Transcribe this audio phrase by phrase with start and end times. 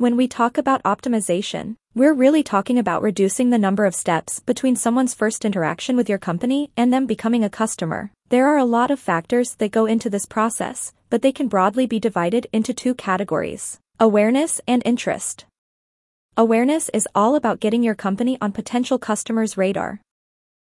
[0.00, 4.74] When we talk about optimization, we're really talking about reducing the number of steps between
[4.74, 8.10] someone's first interaction with your company and them becoming a customer.
[8.30, 11.84] There are a lot of factors that go into this process, but they can broadly
[11.84, 15.44] be divided into two categories awareness and interest.
[16.34, 20.00] Awareness is all about getting your company on potential customers' radar.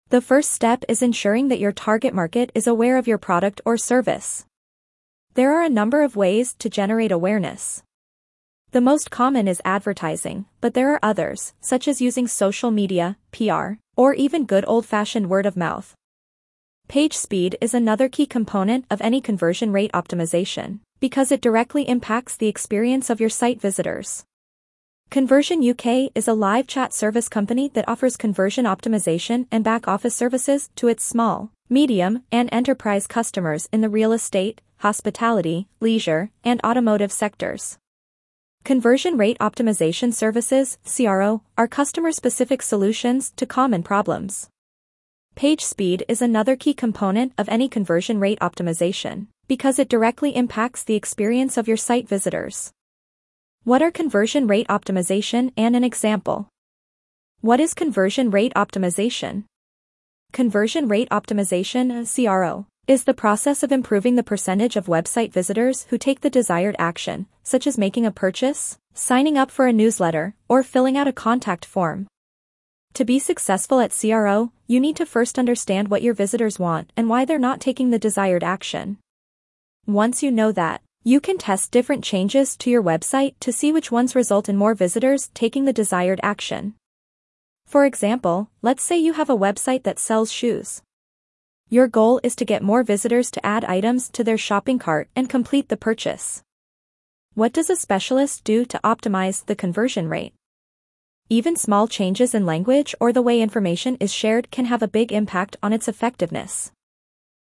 [0.08, 3.76] The first step is ensuring that your target market is aware of your product or
[3.76, 4.46] service.
[5.34, 7.84] There are a number of ways to generate awareness.
[8.72, 13.72] The most common is advertising, but there are others, such as using social media, PR,
[13.96, 15.94] or even good old-fashioned word of mouth.
[16.88, 22.34] Page speed is another key component of any conversion rate optimization, because it directly impacts
[22.34, 24.24] the experience of your site visitors.
[25.10, 30.14] Conversion UK is a live chat service company that offers conversion optimization and back office
[30.14, 36.58] services to its small, medium, and enterprise customers in the real estate, hospitality, leisure, and
[36.64, 37.76] automotive sectors.
[38.64, 44.50] Conversion rate optimization services, CRO, are customer-specific solutions to common problems.
[45.34, 50.84] Page speed is another key component of any conversion rate optimization, because it directly impacts
[50.84, 52.70] the experience of your site visitors.
[53.64, 56.48] What are conversion rate optimization and an example?
[57.40, 59.42] What is conversion rate optimization?
[60.32, 65.98] Conversion rate optimization, CRO, is the process of improving the percentage of website visitors who
[65.98, 70.64] take the desired action, such as making a purchase, signing up for a newsletter, or
[70.64, 72.08] filling out a contact form.
[72.94, 77.08] To be successful at CRO, you need to first understand what your visitors want and
[77.08, 78.98] why they're not taking the desired action.
[79.86, 83.92] Once you know that, you can test different changes to your website to see which
[83.92, 86.74] ones result in more visitors taking the desired action.
[87.64, 90.82] For example, let's say you have a website that sells shoes.
[91.72, 95.26] Your goal is to get more visitors to add items to their shopping cart and
[95.26, 96.42] complete the purchase.
[97.32, 100.34] What does a specialist do to optimize the conversion rate?
[101.30, 105.12] Even small changes in language or the way information is shared can have a big
[105.12, 106.72] impact on its effectiveness.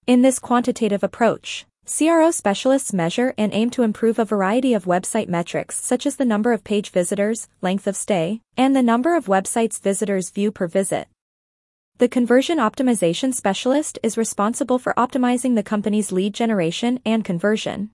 [0.04, 5.28] In this quantitative approach, CRO specialists measure and aim to improve a variety of website
[5.28, 9.26] metrics such as the number of page visitors, length of stay, and the number of
[9.26, 11.06] websites visitors view per visit.
[11.98, 17.90] The conversion optimization specialist is responsible for optimizing the company's lead generation and conversion.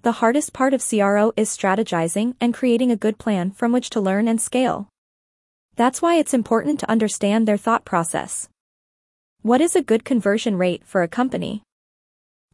[0.00, 4.00] The hardest part of CRO is strategizing and creating a good plan from which to
[4.00, 4.88] learn and scale.
[5.76, 8.48] That's why it's important to understand their thought process.
[9.42, 11.62] What is a good conversion rate for a company?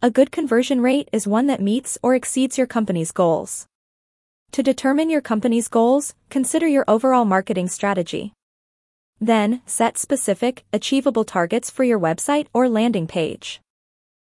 [0.02, 3.66] A good conversion rate is one that meets or exceeds your company's goals.
[4.52, 8.34] To determine your company's goals, consider your overall marketing strategy.
[9.20, 13.60] Then, set specific, achievable targets for your website or landing page.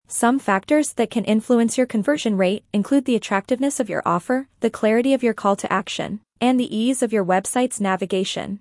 [0.08, 4.70] Some factors that can influence your conversion rate include the attractiveness of your offer, the
[4.70, 8.60] clarity of your call to action, and the ease of your website's navigation.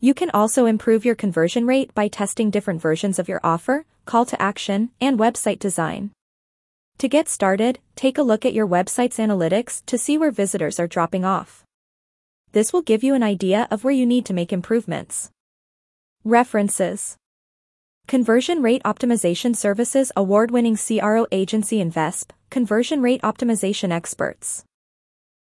[0.00, 4.24] You can also improve your conversion rate by testing different versions of your offer, call
[4.26, 6.10] to action, and website design.
[6.98, 10.86] To get started, take a look at your website's analytics to see where visitors are
[10.86, 11.64] dropping off.
[12.52, 15.30] This will give you an idea of where you need to make improvements.
[16.22, 17.16] References
[18.06, 24.64] Conversion Rate Optimization Services award-winning CRO agency Invesp, Conversion Rate Optimization Experts.